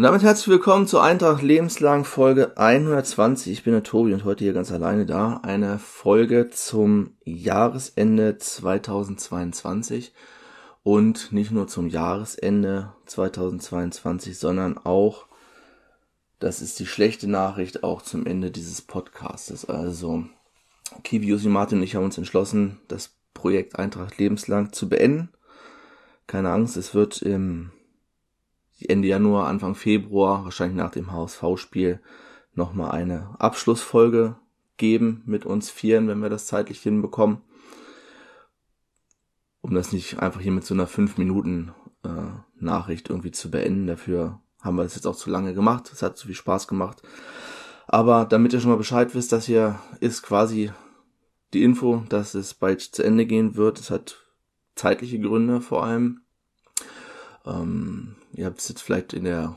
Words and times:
Und 0.00 0.04
damit 0.04 0.22
herzlich 0.22 0.48
willkommen 0.48 0.86
zur 0.86 1.02
Eintracht 1.02 1.42
Lebenslang 1.42 2.06
Folge 2.06 2.56
120. 2.56 3.52
Ich 3.52 3.64
bin 3.64 3.74
der 3.74 3.82
Tobi 3.82 4.14
und 4.14 4.24
heute 4.24 4.44
hier 4.44 4.54
ganz 4.54 4.72
alleine 4.72 5.04
da. 5.04 5.40
Eine 5.42 5.78
Folge 5.78 6.48
zum 6.48 7.18
Jahresende 7.22 8.38
2022 8.38 10.14
und 10.82 11.32
nicht 11.32 11.50
nur 11.50 11.68
zum 11.68 11.86
Jahresende 11.86 12.94
2022, 13.04 14.38
sondern 14.38 14.78
auch, 14.78 15.26
das 16.38 16.62
ist 16.62 16.78
die 16.78 16.86
schlechte 16.86 17.28
Nachricht, 17.28 17.84
auch 17.84 18.00
zum 18.00 18.24
Ende 18.24 18.50
dieses 18.50 18.80
Podcastes. 18.80 19.66
Also 19.66 20.24
Kiwi, 21.04 21.26
Josi, 21.26 21.50
Martin 21.50 21.76
und 21.76 21.84
ich 21.84 21.94
haben 21.94 22.04
uns 22.04 22.16
entschlossen, 22.16 22.80
das 22.88 23.16
Projekt 23.34 23.78
Eintracht 23.78 24.16
Lebenslang 24.16 24.72
zu 24.72 24.88
beenden. 24.88 25.28
Keine 26.26 26.52
Angst, 26.52 26.78
es 26.78 26.94
wird 26.94 27.20
im 27.20 27.72
Ende 28.88 29.08
Januar, 29.08 29.46
Anfang 29.46 29.74
Februar, 29.74 30.44
wahrscheinlich 30.44 30.76
nach 30.76 30.90
dem 30.90 31.12
HSV-Spiel, 31.12 32.00
nochmal 32.54 32.92
eine 32.92 33.34
Abschlussfolge 33.38 34.36
geben 34.76 35.22
mit 35.26 35.44
uns 35.44 35.70
Vieren, 35.70 36.08
wenn 36.08 36.20
wir 36.20 36.30
das 36.30 36.46
zeitlich 36.46 36.80
hinbekommen. 36.80 37.38
Um 39.60 39.74
das 39.74 39.92
nicht 39.92 40.20
einfach 40.20 40.40
hier 40.40 40.52
mit 40.52 40.64
so 40.64 40.74
einer 40.74 40.86
5 40.86 41.18
Minuten 41.18 41.72
äh, 42.02 42.08
Nachricht 42.58 43.10
irgendwie 43.10 43.30
zu 43.30 43.50
beenden. 43.50 43.86
Dafür 43.86 44.40
haben 44.62 44.76
wir 44.76 44.84
das 44.84 44.94
jetzt 44.94 45.06
auch 45.06 45.16
zu 45.16 45.30
lange 45.30 45.54
gemacht. 45.54 45.90
Es 45.92 46.02
hat 46.02 46.16
zu 46.16 46.26
viel 46.26 46.34
Spaß 46.36 46.66
gemacht. 46.66 47.02
Aber 47.86 48.24
damit 48.24 48.52
ihr 48.52 48.60
schon 48.60 48.70
mal 48.70 48.76
Bescheid 48.76 49.14
wisst, 49.14 49.32
das 49.32 49.46
hier 49.46 49.78
ist 50.00 50.22
quasi 50.22 50.72
die 51.52 51.62
Info, 51.62 52.04
dass 52.08 52.34
es 52.34 52.54
bald 52.54 52.80
zu 52.80 53.02
Ende 53.02 53.26
gehen 53.26 53.56
wird. 53.56 53.78
Es 53.80 53.90
hat 53.90 54.16
zeitliche 54.76 55.18
Gründe 55.18 55.60
vor 55.60 55.84
allem. 55.84 56.22
Ähm, 57.44 58.16
ihr 58.32 58.46
habt 58.46 58.60
es 58.60 58.68
jetzt 58.68 58.82
vielleicht 58.82 59.12
in 59.12 59.24
der 59.24 59.56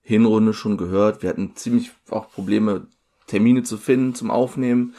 Hinrunde 0.00 0.52
schon 0.52 0.76
gehört. 0.76 1.22
Wir 1.22 1.30
hatten 1.30 1.54
ziemlich 1.56 1.92
auch 2.10 2.30
Probleme, 2.30 2.86
Termine 3.26 3.62
zu 3.62 3.76
finden 3.76 4.14
zum 4.14 4.30
Aufnehmen, 4.30 4.94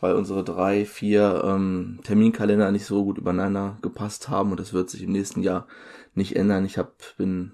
weil 0.00 0.14
unsere 0.14 0.44
drei, 0.44 0.84
vier 0.84 1.42
ähm, 1.44 2.00
Terminkalender 2.02 2.70
nicht 2.72 2.84
so 2.84 3.04
gut 3.04 3.18
übereinander 3.18 3.78
gepasst 3.82 4.28
haben 4.28 4.50
und 4.50 4.60
das 4.60 4.72
wird 4.72 4.90
sich 4.90 5.02
im 5.02 5.12
nächsten 5.12 5.42
Jahr 5.42 5.66
nicht 6.14 6.36
ändern. 6.36 6.64
Ich 6.64 6.78
hab, 6.78 7.16
bin 7.16 7.52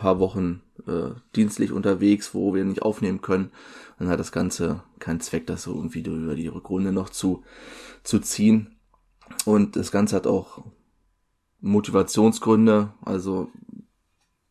paar 0.00 0.18
Wochen 0.18 0.62
äh, 0.86 1.10
dienstlich 1.36 1.72
unterwegs, 1.72 2.34
wo 2.34 2.54
wir 2.54 2.64
nicht 2.64 2.82
aufnehmen 2.82 3.20
können. 3.20 3.52
Dann 3.98 4.08
hat 4.08 4.18
das 4.18 4.32
Ganze 4.32 4.82
keinen 4.98 5.20
Zweck, 5.20 5.46
das 5.46 5.64
so 5.64 5.74
irgendwie 5.74 6.00
über 6.00 6.34
die 6.34 6.48
Rückrunde 6.48 6.90
noch 6.90 7.10
zu, 7.10 7.44
zu 8.02 8.18
ziehen. 8.18 8.78
Und 9.44 9.76
das 9.76 9.92
Ganze 9.92 10.16
hat 10.16 10.26
auch 10.26 10.64
Motivationsgründe. 11.60 12.92
Also 13.04 13.50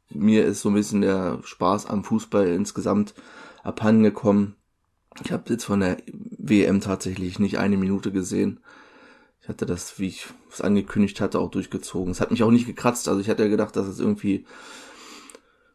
mir 0.10 0.46
ist 0.46 0.62
so 0.62 0.70
ein 0.70 0.76
bisschen 0.76 1.02
der 1.02 1.40
Spaß 1.44 1.86
am 1.86 2.04
Fußball 2.04 2.48
insgesamt 2.48 3.14
abhanden 3.64 4.04
gekommen. 4.04 4.56
Ich 5.24 5.32
habe 5.32 5.44
jetzt 5.50 5.66
von 5.66 5.82
der 5.82 5.98
WM 6.38 6.82
tatsächlich 6.82 7.40
nicht 7.40 7.58
eine 7.58 7.78
Minute 7.78 8.12
gesehen. 8.12 8.60
Ich 9.42 9.50
hatte 9.50 9.66
das, 9.66 10.00
wie 10.00 10.08
ich 10.08 10.28
es 10.52 10.62
angekündigt 10.62 11.22
hatte, 11.22 11.40
auch 11.40 11.50
durchgezogen. 11.50 12.12
Es 12.12 12.22
hat 12.22 12.32
mich 12.32 12.44
auch 12.44 12.52
nicht 12.52 12.68
gekratzt. 12.68 13.08
Also 13.08 13.20
ich 13.20 13.30
hatte 13.30 13.44
ja 13.44 13.50
gedacht, 13.50 13.76
dass 13.76 13.88
es 13.88 14.00
irgendwie 14.00 14.46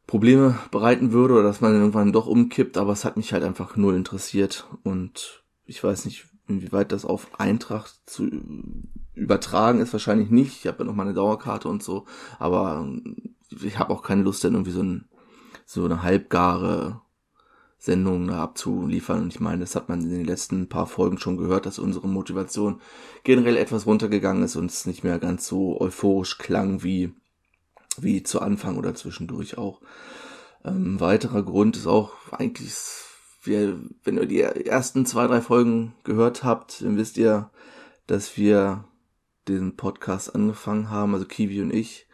Probleme 0.07 0.59
bereiten 0.71 1.13
würde 1.13 1.35
oder 1.35 1.43
dass 1.43 1.61
man 1.61 1.75
irgendwann 1.75 2.13
doch 2.13 2.27
umkippt, 2.27 2.77
aber 2.77 2.93
es 2.93 3.05
hat 3.05 3.17
mich 3.17 3.33
halt 3.33 3.43
einfach 3.43 3.77
null 3.77 3.97
interessiert 3.97 4.67
und 4.83 5.43
ich 5.67 5.83
weiß 5.83 6.05
nicht, 6.05 6.27
inwieweit 6.47 6.93
das 6.93 7.05
auf 7.05 7.41
Eintracht 7.41 7.99
zu 8.07 8.31
übertragen 9.15 9.81
ist, 9.81 9.93
wahrscheinlich 9.93 10.31
nicht. 10.31 10.61
Ich 10.61 10.67
habe 10.67 10.79
ja 10.81 10.85
noch 10.85 10.95
mal 10.95 11.05
eine 11.05 11.15
Dauerkarte 11.15 11.69
und 11.69 11.83
so, 11.83 12.05
aber 12.39 12.89
ich 13.63 13.79
habe 13.79 13.93
auch 13.93 14.03
keine 14.03 14.23
Lust, 14.23 14.45
dann 14.45 14.55
irgendwie 14.55 14.73
so, 14.73 14.83
ein, 14.83 15.09
so 15.65 15.85
eine 15.85 16.03
halbgare 16.03 17.01
Sendung 17.79 18.27
da 18.29 18.43
abzuliefern. 18.43 19.23
Und 19.23 19.29
ich 19.29 19.41
meine, 19.41 19.61
das 19.61 19.77
hat 19.77 19.89
man 19.89 20.03
in 20.03 20.11
den 20.11 20.25
letzten 20.25 20.69
paar 20.69 20.87
Folgen 20.87 21.19
schon 21.19 21.37
gehört, 21.37 21.67
dass 21.67 21.79
unsere 21.79 22.09
Motivation 22.09 22.81
generell 23.25 23.57
etwas 23.57 23.87
runtergegangen 23.87 24.43
ist 24.43 24.57
und 24.57 24.71
es 24.71 24.87
nicht 24.87 25.05
mehr 25.05 25.19
ganz 25.19 25.47
so 25.47 25.81
euphorisch 25.81 26.39
klang 26.39 26.83
wie, 26.83 27.13
wie 27.99 28.23
zu 28.23 28.41
Anfang 28.41 28.79
oder 28.79 28.95
zwischendurch 28.95 29.59
auch. 29.59 29.81
Ähm, 30.65 30.99
weiterer 30.99 31.43
Grund 31.43 31.77
ist 31.77 31.87
auch 31.87 32.13
eigentlich, 32.33 32.75
wir, 33.43 33.79
wenn 34.03 34.17
ihr 34.17 34.27
die 34.27 34.41
ersten 34.41 35.05
zwei, 35.05 35.27
drei 35.27 35.43
Folgen 35.43 35.95
gehört 36.05 36.43
habt, 36.43 36.83
dann 36.83 36.97
wisst 36.97 37.19
ihr, 37.19 37.51
dass 38.07 38.39
wir 38.39 38.85
den 39.49 39.77
Podcast 39.77 40.35
angefangen 40.35 40.91
haben, 40.91 41.15
also 41.15 41.27
Kiwi 41.27 41.63
und 41.63 41.73
ich, 41.73 42.07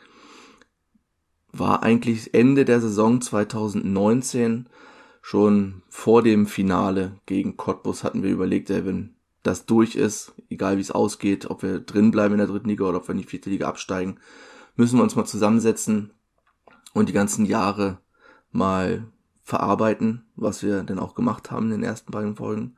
war 1.53 1.83
eigentlich 1.83 2.35
Ende 2.35 2.65
der 2.65 2.81
Saison 2.81 3.21
2019 3.21 4.69
schon 5.23 5.83
vor 5.89 6.23
dem 6.23 6.47
Finale 6.47 7.19
gegen 7.27 7.57
Cottbus 7.57 8.05
hatten 8.05 8.23
wir 8.23 8.31
überlegt, 8.31 8.71
ey, 8.71 8.85
wenn 8.85 9.15
das 9.43 9.67
durch 9.67 9.97
ist, 9.97 10.33
egal 10.49 10.77
wie 10.77 10.83
es 10.83 10.91
ausgeht, 10.91 11.51
ob 11.51 11.63
wir 11.63 11.81
drin 11.81 12.11
bleiben 12.11 12.35
in 12.35 12.39
der 12.39 12.47
dritten 12.47 12.69
Liga 12.69 12.85
oder 12.85 12.99
ob 12.99 13.09
wir 13.09 13.13
in 13.13 13.19
die 13.19 13.27
vierte 13.27 13.51
Liga 13.51 13.69
absteigen, 13.69 14.19
müssen 14.77 14.99
wir 14.99 15.03
uns 15.03 15.17
mal 15.17 15.25
zusammensetzen 15.25 16.13
und 16.93 17.09
die 17.09 17.15
ganzen 17.15 17.45
Jahre 17.45 17.99
mal 18.53 19.07
verarbeiten, 19.43 20.25
was 20.37 20.63
wir 20.63 20.83
denn 20.83 20.99
auch 20.99 21.15
gemacht 21.15 21.51
haben 21.51 21.67
in 21.67 21.81
den 21.81 21.83
ersten 21.83 22.13
beiden 22.13 22.37
Folgen. 22.37 22.77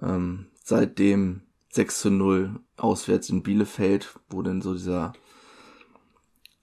Ähm, 0.00 0.46
seit 0.62 0.98
dem 0.98 1.42
6 1.70 2.00
zu 2.00 2.10
0 2.10 2.60
auswärts 2.76 3.28
in 3.30 3.42
Bielefeld, 3.42 4.18
wo 4.30 4.42
dann 4.42 4.62
so 4.62 4.74
dieser 4.74 5.12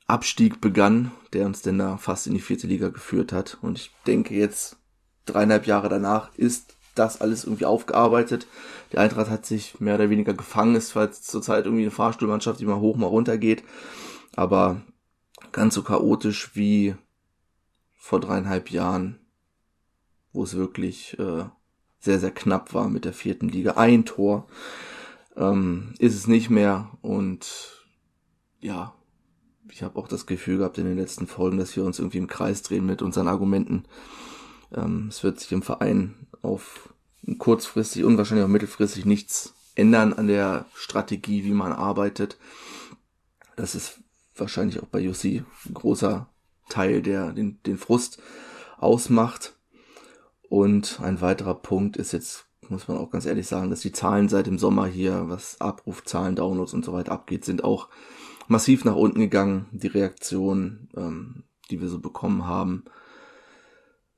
Abstieg 0.08 0.62
begann, 0.62 1.12
der 1.34 1.46
uns 1.46 1.62
denn 1.62 1.78
da 1.78 1.98
fast 1.98 2.28
in 2.28 2.34
die 2.34 2.42
vierte 2.42 2.68
Liga 2.68 2.90
geführt 2.90 3.32
hat. 3.32 3.58
Und 3.62 3.78
ich 3.78 3.92
denke 4.06 4.36
jetzt, 4.36 4.78
dreieinhalb 5.26 5.68
Jahre 5.68 5.90
danach, 5.90 6.34
ist 6.36 6.76
das 6.96 7.22
alles 7.22 7.44
irgendwie 7.44 7.66
aufgearbeitet. 7.66 8.48
Die 8.92 8.98
Eintracht 8.98 9.30
hat 9.30 9.46
sich 9.46 9.80
mehr 9.80 9.96
oder 9.96 10.10
weniger 10.10 10.34
gefangen, 10.34 10.76
ist 10.76 10.90
zwar 10.90 11.12
zurzeit 11.12 11.66
irgendwie 11.66 11.84
eine 11.84 11.92
Fahrstuhlmannschaft, 11.92 12.60
die 12.60 12.66
mal 12.66 12.80
hoch, 12.80 12.96
mal 12.96 13.08
runter 13.08 13.38
geht, 13.38 13.64
aber 14.36 14.82
ganz 15.52 15.76
so 15.76 15.84
chaotisch 15.84 16.56
wie 16.56 16.96
vor 17.94 18.20
dreieinhalb 18.20 18.72
Jahren, 18.72 19.20
wo 20.32 20.44
es 20.44 20.56
wirklich 20.56 21.18
äh, 21.20 21.46
sehr, 22.00 22.20
sehr 22.20 22.32
knapp 22.32 22.74
war 22.74 22.88
mit 22.88 23.04
der 23.04 23.14
vierten 23.14 23.50
Liga. 23.50 23.72
Ein 23.72 24.06
Tor 24.06 24.48
ähm, 25.36 25.94
ist 26.00 26.16
es 26.16 26.28
nicht 26.28 26.50
mehr 26.50 26.92
und 27.02 27.86
ja, 28.60 28.94
ich 29.70 29.84
habe 29.84 29.98
auch 30.00 30.08
das 30.08 30.26
Gefühl 30.26 30.60
gehabt 30.60 30.78
in 30.78 30.86
den 30.86 30.98
letzten 30.98 31.28
Folgen, 31.28 31.58
dass 31.58 31.76
wir 31.76 31.84
uns 31.84 32.00
irgendwie 32.00 32.20
im 32.20 32.28
Kreis 32.28 32.62
drehen 32.62 32.86
mit 32.86 33.02
unseren 33.02 33.28
Argumenten. 33.28 33.86
Ähm, 34.74 35.08
es 35.10 35.24
wird 35.24 35.40
sich 35.40 35.52
im 35.52 35.62
Verein 35.62 36.28
auf 36.42 36.94
kurzfristig 37.38 38.04
und 38.04 38.18
wahrscheinlich 38.18 38.46
auch 38.46 38.50
mittelfristig 38.50 39.06
nichts 39.06 39.54
ändern 39.76 40.14
an 40.14 40.28
der 40.28 40.66
Strategie, 40.76 41.44
wie 41.44 41.54
man 41.54 41.74
arbeitet. 41.74 42.38
Das 43.56 43.76
ist 43.76 44.00
wahrscheinlich 44.36 44.82
auch 44.82 44.88
bei 44.88 45.00
Jussi 45.00 45.44
ein 45.66 45.74
großer 45.74 46.30
Teil, 46.70 47.02
der 47.02 47.32
den, 47.32 47.62
den 47.64 47.78
Frust 47.78 48.22
ausmacht. 48.78 49.54
Und 50.50 51.00
ein 51.02 51.22
weiterer 51.22 51.56
Punkt 51.56 51.98
ist 51.98 52.12
jetzt, 52.14 52.45
muss 52.70 52.88
man 52.88 52.98
auch 52.98 53.12
ganz 53.12 53.26
ehrlich 53.26 53.48
sagen, 53.48 53.70
dass 53.70 53.82
die 53.82 53.92
Zahlen 53.92 54.30
seit 54.30 54.48
dem 54.48 54.58
Sommer 54.58 54.86
hier, 54.86 55.30
was 55.30 55.60
Abrufzahlen, 55.62 56.36
Downloads 56.36 56.74
und 56.74 56.86
so 56.86 56.94
weiter 56.94 57.12
abgeht, 57.12 57.46
sind 57.46 57.64
auch 57.64 57.90
massiv 58.48 58.86
nach 58.86 58.96
unten 58.96 59.20
gegangen. 59.20 59.68
Die 59.72 59.88
Reaktionen, 59.88 60.90
ähm, 60.96 61.44
die 61.70 61.82
wir 61.82 61.88
so 61.88 62.00
bekommen 62.00 62.46
haben, 62.48 62.86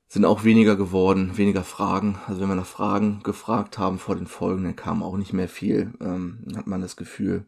sind 0.08 0.24
auch 0.24 0.44
weniger 0.44 0.76
geworden, 0.76 1.36
weniger 1.36 1.64
Fragen. 1.64 2.18
Also 2.26 2.40
wenn 2.40 2.48
wir 2.48 2.54
nach 2.54 2.66
Fragen 2.66 3.22
gefragt 3.22 3.78
haben 3.78 3.98
vor 3.98 4.16
den 4.16 4.26
Folgen, 4.26 4.64
dann 4.64 4.76
kam 4.76 5.02
auch 5.02 5.16
nicht 5.16 5.32
mehr 5.32 5.48
viel. 5.48 5.92
Ähm, 6.00 6.44
hat 6.56 6.66
man 6.66 6.80
das 6.80 6.96
Gefühl, 6.96 7.44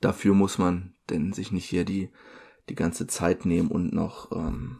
dafür 0.00 0.34
muss 0.34 0.58
man 0.58 0.94
denn 1.10 1.32
sich 1.32 1.52
nicht 1.52 1.66
hier 1.66 1.84
die, 1.84 2.10
die 2.68 2.74
ganze 2.74 3.06
Zeit 3.06 3.46
nehmen 3.46 3.68
und 3.68 3.92
noch 3.92 4.32
ähm, 4.32 4.78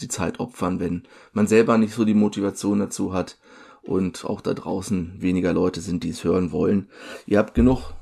die 0.00 0.08
Zeit 0.08 0.40
opfern, 0.40 0.80
wenn 0.80 1.06
man 1.32 1.46
selber 1.46 1.78
nicht 1.78 1.94
so 1.94 2.04
die 2.04 2.14
Motivation 2.14 2.78
dazu 2.78 3.12
hat 3.12 3.38
und 3.82 4.24
auch 4.24 4.40
da 4.40 4.54
draußen 4.54 5.20
weniger 5.20 5.52
Leute 5.52 5.80
sind, 5.80 6.04
die 6.04 6.10
es 6.10 6.24
hören 6.24 6.52
wollen. 6.52 6.88
Ihr 7.26 7.38
habt 7.38 7.54
genug 7.54 7.94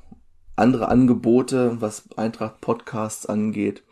andere 0.56 0.88
Angebote, 0.88 1.80
was 1.80 2.08
Eintracht 2.16 2.60
Podcasts 2.60 3.26
angeht. 3.26 3.82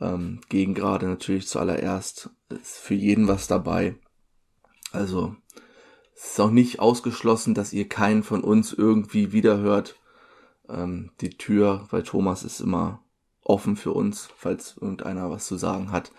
Ähm, 0.00 0.40
gegen 0.48 0.74
gerade 0.74 1.06
natürlich 1.06 1.48
zuallererst 1.48 2.30
ist 2.48 2.78
für 2.78 2.94
jeden 2.94 3.28
was 3.28 3.46
dabei. 3.46 3.96
Also 4.92 5.36
es 6.14 6.32
ist 6.32 6.40
auch 6.40 6.50
nicht 6.50 6.78
ausgeschlossen, 6.78 7.54
dass 7.54 7.72
ihr 7.72 7.88
keinen 7.88 8.22
von 8.22 8.44
uns 8.44 8.72
irgendwie 8.72 9.32
wiederhört. 9.32 9.96
Ähm, 10.68 11.10
die 11.20 11.30
Tür 11.30 11.88
bei 11.90 12.02
Thomas 12.02 12.44
ist 12.44 12.60
immer 12.60 13.02
offen 13.42 13.76
für 13.76 13.92
uns. 13.92 14.28
Falls 14.36 14.76
irgendeiner 14.80 15.30
was 15.30 15.46
zu 15.46 15.56
sagen 15.56 15.90
hat, 15.90 16.12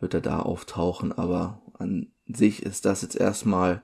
wird 0.00 0.14
er 0.14 0.20
da 0.20 0.40
auftauchen. 0.40 1.12
Aber 1.12 1.62
an 1.78 2.12
sich 2.26 2.62
ist 2.64 2.84
das 2.84 3.02
jetzt 3.02 3.16
erstmal 3.16 3.82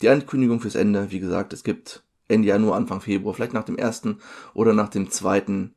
die 0.00 0.08
Ankündigung 0.08 0.60
fürs 0.60 0.74
Ende. 0.74 1.10
Wie 1.10 1.20
gesagt, 1.20 1.52
es 1.52 1.64
gibt 1.64 2.02
Ende 2.28 2.48
Januar, 2.48 2.76
Anfang 2.76 3.00
Februar, 3.00 3.34
vielleicht 3.34 3.52
nach 3.52 3.64
dem 3.64 3.76
ersten 3.76 4.18
oder 4.54 4.72
nach 4.72 4.88
dem 4.88 5.10
zweiten 5.10 5.74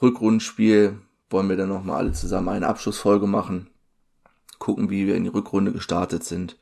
Rückrundenspiel 0.00 0.98
wollen 1.30 1.48
wir 1.48 1.56
dann 1.56 1.68
nochmal 1.68 1.98
alle 1.98 2.12
zusammen 2.12 2.48
eine 2.48 2.68
Abschlussfolge 2.68 3.26
machen. 3.26 3.70
gucken, 4.58 4.90
wie 4.90 5.06
wir 5.06 5.16
in 5.16 5.24
die 5.24 5.30
Rückrunde 5.30 5.72
gestartet 5.72 6.24
sind. 6.24 6.58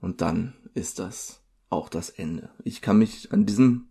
Und 0.00 0.20
dann 0.20 0.54
ist 0.74 0.98
das 0.98 1.40
auch 1.68 1.88
das 1.88 2.10
Ende. 2.10 2.50
Ich 2.64 2.82
kann 2.82 2.98
mich 2.98 3.32
an 3.32 3.46
diesem 3.46 3.88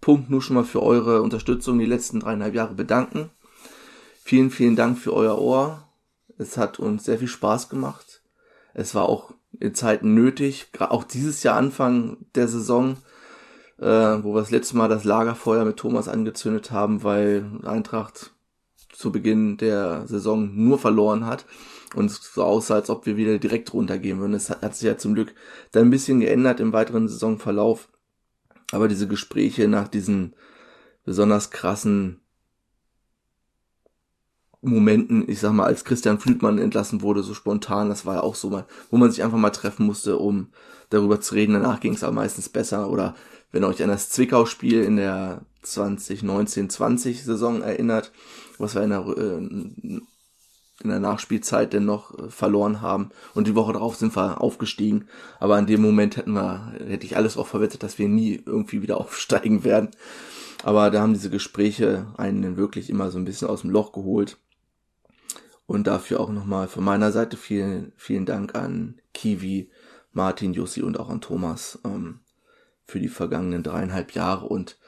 Punkt 0.00 0.30
nur 0.30 0.42
schon 0.42 0.54
mal 0.54 0.64
für 0.64 0.82
eure 0.82 1.22
Unterstützung 1.22 1.78
die 1.78 1.86
letzten 1.86 2.20
dreieinhalb 2.20 2.54
Jahre 2.54 2.74
bedanken. 2.74 3.30
Vielen, 4.22 4.50
vielen 4.50 4.76
Dank 4.76 4.98
für 4.98 5.12
euer 5.12 5.38
Ohr. 5.38 5.88
Es 6.38 6.56
hat 6.56 6.78
uns 6.78 7.04
sehr 7.04 7.18
viel 7.18 7.28
Spaß 7.28 7.68
gemacht. 7.68 8.17
Es 8.78 8.94
war 8.94 9.08
auch 9.08 9.34
in 9.58 9.74
Zeiten 9.74 10.14
nötig, 10.14 10.68
auch 10.78 11.02
dieses 11.02 11.42
Jahr 11.42 11.56
Anfang 11.56 12.18
der 12.36 12.46
Saison, 12.46 12.96
äh, 13.78 13.84
wo 13.84 14.34
wir 14.34 14.40
das 14.40 14.52
letzte 14.52 14.76
Mal 14.76 14.88
das 14.88 15.02
Lagerfeuer 15.02 15.64
mit 15.64 15.78
Thomas 15.78 16.06
angezündet 16.06 16.70
haben, 16.70 17.02
weil 17.02 17.44
Eintracht 17.64 18.30
zu 18.92 19.10
Beginn 19.10 19.56
der 19.56 20.06
Saison 20.06 20.54
nur 20.54 20.78
verloren 20.78 21.26
hat 21.26 21.44
und 21.96 22.06
es 22.06 22.20
so 22.32 22.44
aussah, 22.44 22.76
als 22.76 22.88
ob 22.88 23.04
wir 23.04 23.16
wieder 23.16 23.40
direkt 23.40 23.74
runtergehen 23.74 24.20
würden. 24.20 24.34
Es 24.34 24.48
hat, 24.48 24.62
hat 24.62 24.76
sich 24.76 24.86
ja 24.86 24.96
zum 24.96 25.14
Glück 25.14 25.34
dann 25.72 25.86
ein 25.86 25.90
bisschen 25.90 26.20
geändert 26.20 26.60
im 26.60 26.72
weiteren 26.72 27.08
Saisonverlauf. 27.08 27.88
Aber 28.70 28.86
diese 28.86 29.08
Gespräche 29.08 29.66
nach 29.66 29.88
diesen 29.88 30.36
besonders 31.04 31.50
krassen 31.50 32.20
Momenten, 34.68 35.28
ich 35.28 35.40
sag 35.40 35.52
mal, 35.52 35.64
als 35.64 35.84
Christian 35.84 36.18
Flütmann 36.18 36.58
entlassen 36.58 37.02
wurde, 37.02 37.22
so 37.22 37.34
spontan, 37.34 37.88
das 37.88 38.06
war 38.06 38.16
ja 38.16 38.20
auch 38.22 38.34
so 38.34 38.50
mal, 38.50 38.66
wo 38.90 38.96
man 38.96 39.10
sich 39.10 39.22
einfach 39.22 39.38
mal 39.38 39.50
treffen 39.50 39.86
musste, 39.86 40.18
um 40.18 40.48
darüber 40.90 41.20
zu 41.20 41.34
reden. 41.34 41.54
Danach 41.54 41.80
ging 41.80 41.94
es 41.94 42.04
aber 42.04 42.14
meistens 42.14 42.48
besser. 42.48 42.90
Oder 42.90 43.14
wenn 43.52 43.62
ihr 43.62 43.68
euch 43.68 43.82
an 43.82 43.88
das 43.88 44.10
Zwickau-Spiel 44.10 44.82
in 44.82 44.96
der 44.96 45.42
2019-20 45.64 47.24
Saison 47.24 47.62
erinnert, 47.62 48.12
was 48.58 48.74
wir 48.74 48.82
in 48.82 48.90
der, 48.90 49.06
äh, 49.06 50.00
in 50.80 50.90
der 50.90 51.00
Nachspielzeit 51.00 51.72
denn 51.72 51.84
noch 51.84 52.18
äh, 52.18 52.30
verloren 52.30 52.80
haben. 52.80 53.10
Und 53.34 53.46
die 53.46 53.54
Woche 53.54 53.72
darauf 53.72 53.96
sind 53.96 54.16
wir 54.16 54.40
aufgestiegen. 54.40 55.08
Aber 55.40 55.58
in 55.58 55.66
dem 55.66 55.82
Moment 55.82 56.16
hätten 56.16 56.32
wir, 56.32 56.72
hätte 56.86 57.06
ich 57.06 57.16
alles 57.16 57.36
auch 57.36 57.46
verwettet, 57.46 57.82
dass 57.82 57.98
wir 57.98 58.08
nie 58.08 58.40
irgendwie 58.44 58.82
wieder 58.82 58.98
aufsteigen 59.00 59.64
werden. 59.64 59.90
Aber 60.64 60.90
da 60.90 61.00
haben 61.00 61.12
diese 61.12 61.30
Gespräche 61.30 62.06
einen 62.16 62.56
wirklich 62.56 62.90
immer 62.90 63.10
so 63.10 63.18
ein 63.18 63.24
bisschen 63.24 63.48
aus 63.48 63.62
dem 63.62 63.70
Loch 63.70 63.92
geholt. 63.92 64.38
Und 65.68 65.86
dafür 65.86 66.20
auch 66.20 66.30
nochmal 66.30 66.66
von 66.66 66.82
meiner 66.82 67.12
Seite 67.12 67.36
vielen, 67.36 67.92
vielen 67.98 68.24
Dank 68.24 68.54
an 68.54 69.02
Kiwi, 69.12 69.70
Martin, 70.12 70.54
Jussi 70.54 70.80
und 70.80 70.98
auch 70.98 71.10
an 71.10 71.20
Thomas 71.20 71.78
ähm, 71.84 72.20
für 72.86 73.00
die 73.00 73.08
vergangenen 73.08 73.62
dreieinhalb 73.62 74.14
Jahre. 74.14 74.46
Und 74.46 74.78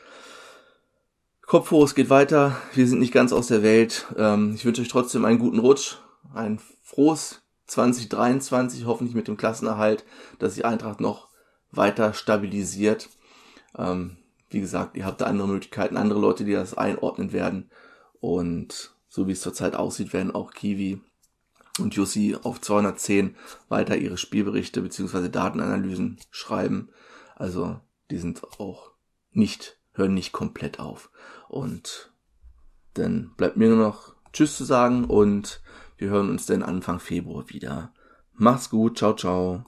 Kopf 1.43 1.71
hoch, 1.71 1.85
es 1.85 1.95
geht 1.95 2.09
weiter. 2.09 2.57
Wir 2.73 2.89
sind 2.89 2.99
nicht 2.99 3.13
ganz 3.13 3.35
aus 3.35 3.49
der 3.49 3.63
Welt. 3.63 4.07
Ähm, 4.17 4.55
ich 4.55 4.65
wünsche 4.65 4.81
euch 4.81 4.89
trotzdem 4.89 5.27
einen 5.27 5.39
guten 5.39 5.59
Rutsch, 5.59 5.97
ein 6.33 6.59
frohes 6.83 7.43
2023, 7.67 8.87
hoffentlich 8.87 9.15
mit 9.15 9.29
dem 9.29 9.37
Klassenerhalt, 9.37 10.07
dass 10.39 10.55
sich 10.55 10.65
Eintracht 10.65 11.03
noch 11.03 11.29
weiter 11.71 12.15
stabilisiert. 12.15 13.11
Ähm, 13.77 14.17
wie 14.49 14.61
gesagt, 14.61 14.97
ihr 14.97 15.05
habt 15.05 15.21
da 15.21 15.27
andere 15.27 15.47
Möglichkeiten, 15.47 15.99
andere 15.99 16.21
Leute, 16.21 16.47
die 16.47 16.55
das 16.55 16.73
einordnen 16.73 17.35
werden. 17.35 17.71
Und 18.21 18.95
so 19.11 19.27
wie 19.27 19.33
es 19.33 19.43
zurzeit 19.43 19.77
aussieht, 19.77 20.15
werden 20.15 20.31
auch 20.31 20.53
Kiwi 20.53 21.03
und 21.79 21.95
Jussi 21.95 22.37
auf 22.43 22.61
210 22.61 23.37
weiter 23.69 23.97
ihre 23.97 24.17
Spielberichte 24.17 24.81
bzw. 24.81 25.29
Datenanalysen 25.29 26.19
schreiben. 26.31 26.89
Also 27.35 27.81
die 28.11 28.19
sind 28.19 28.43
auch 28.59 28.93
nicht, 29.33 29.79
hören 29.93 30.15
nicht 30.15 30.33
komplett 30.33 30.79
auf. 30.79 31.11
Und 31.49 32.13
dann 32.95 33.33
bleibt 33.37 33.57
mir 33.57 33.69
nur 33.69 33.85
noch 33.85 34.15
Tschüss 34.33 34.57
zu 34.57 34.65
sagen 34.65 35.05
und 35.05 35.61
wir 35.97 36.09
hören 36.09 36.31
uns 36.31 36.47
dann 36.47 36.63
Anfang 36.63 37.01
Februar 37.01 37.51
wieder. 37.51 37.93
Macht's 38.33 38.71
gut, 38.71 38.99
ciao, 38.99 39.15
ciao. 39.15 39.65